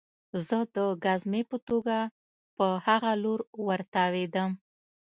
[0.47, 1.97] زه د ګزمې په توګه
[2.57, 4.51] په هغه لور ورتاوېدم